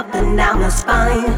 [0.00, 1.30] up and down my spine.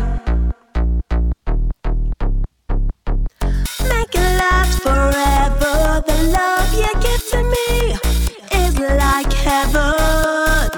[3.92, 5.74] Make it last forever.
[6.08, 7.70] The love you give to me
[8.62, 10.68] is like heaven.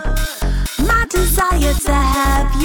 [0.88, 2.63] My desire to have you.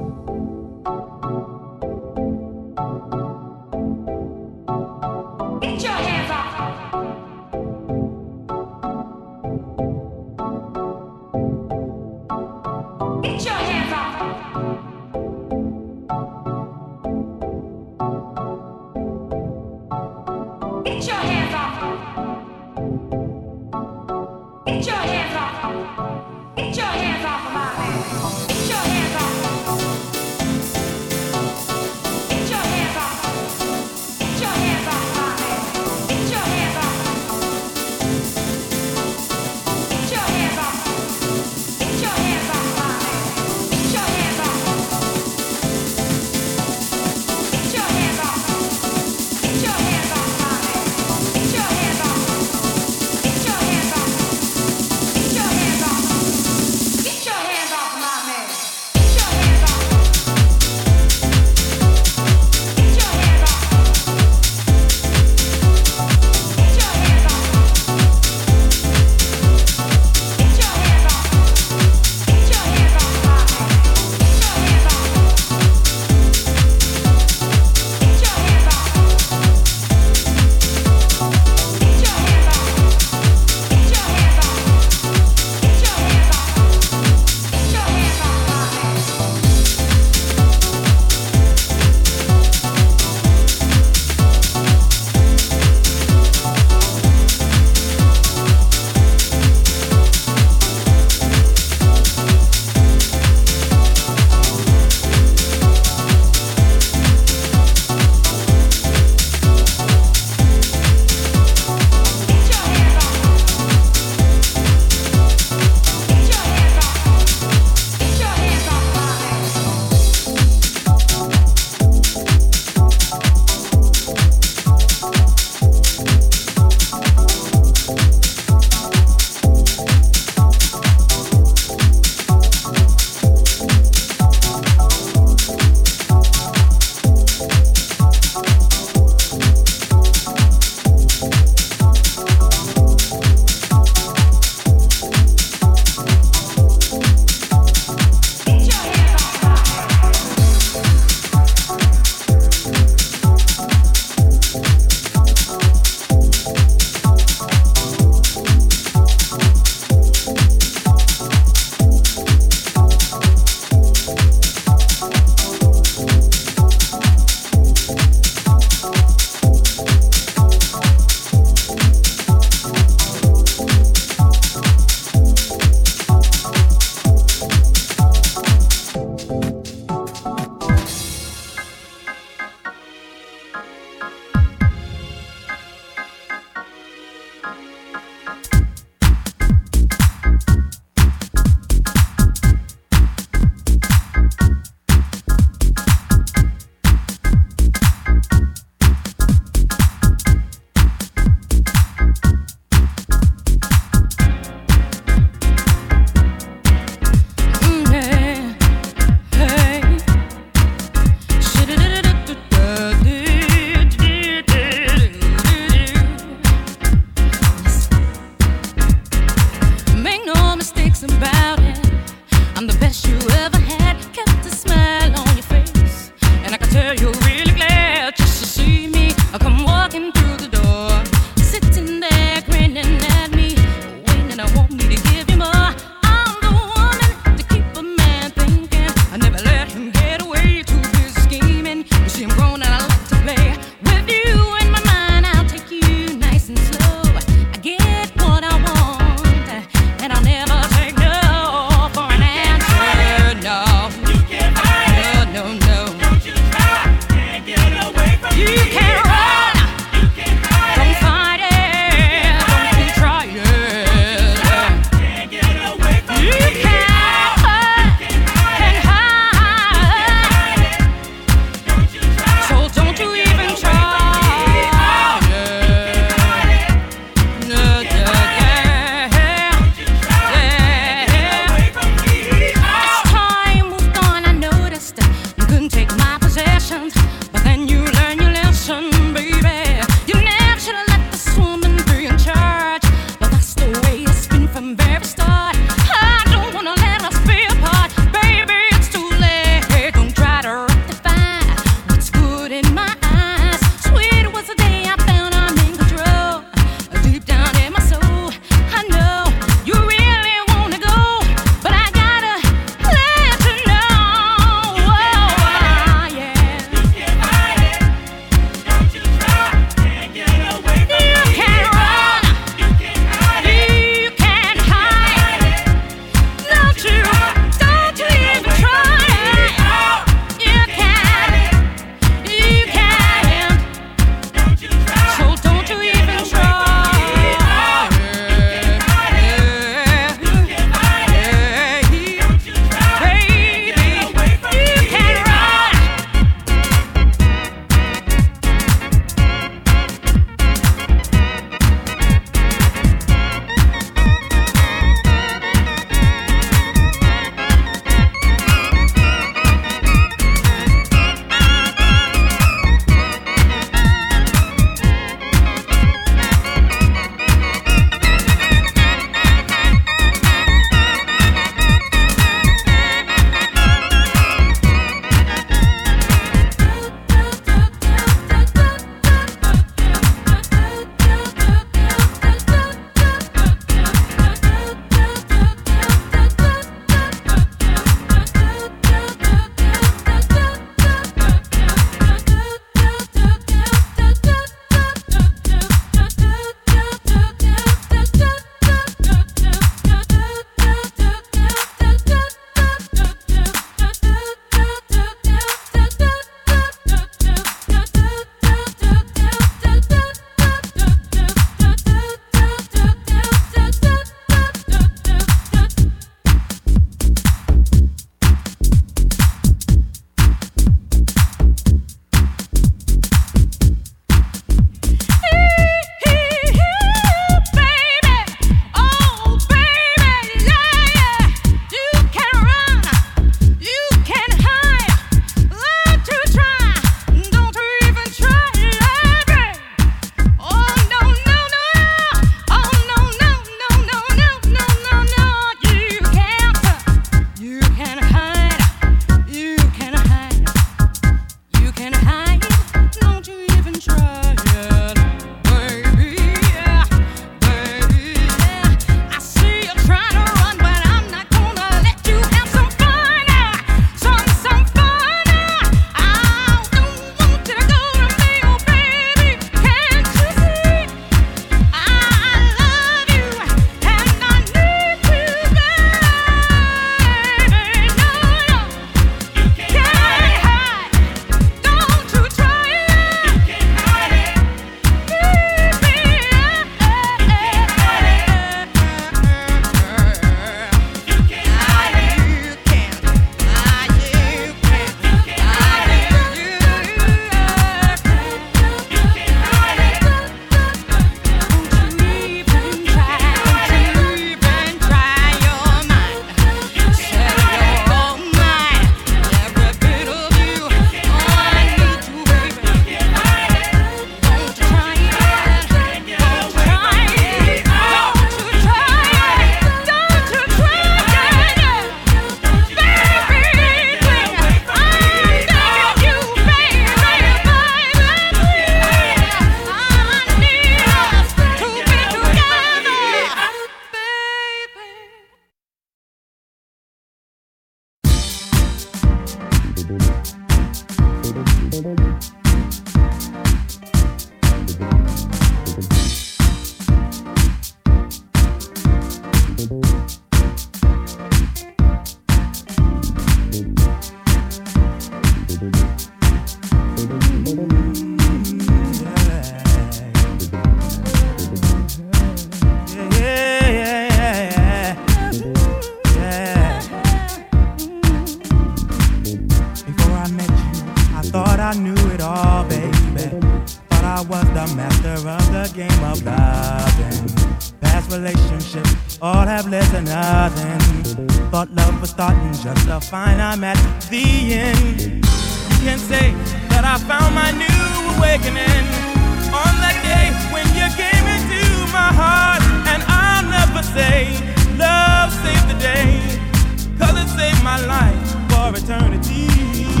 [598.73, 600.00] You.